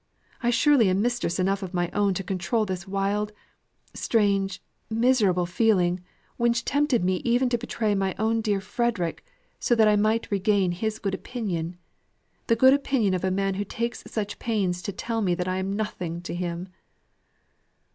I 0.41 0.49
surely 0.49 0.89
am 0.89 0.99
mistress 1.03 1.37
enough 1.37 1.61
of 1.61 1.75
myself 1.75 2.15
to 2.15 2.23
control 2.23 2.65
this 2.65 2.87
wild, 2.87 3.31
strange, 3.93 4.59
miserable 4.89 5.45
feeling, 5.45 5.99
which 6.37 6.65
tempted 6.65 7.03
me 7.03 7.17
even 7.17 7.49
to 7.49 7.57
betray 7.59 7.93
my 7.93 8.15
own 8.17 8.41
dear 8.41 8.59
Frederick, 8.61 9.23
so 9.59 9.75
that 9.75 9.87
I 9.87 9.95
might 9.95 10.23
but 10.23 10.31
regain 10.31 10.71
his 10.71 10.97
good 10.97 11.13
opinion 11.13 11.77
the 12.47 12.55
good 12.55 12.73
opinion 12.73 13.13
of 13.13 13.23
a 13.23 13.29
man 13.29 13.53
who 13.53 13.63
takes 13.63 14.03
such 14.07 14.39
pains 14.39 14.81
to 14.81 14.91
tell 14.91 15.21
me 15.21 15.35
that 15.35 15.47
I 15.47 15.57
am 15.57 15.71
nothing 15.71 16.21
to 16.23 16.33
him. 16.33 16.69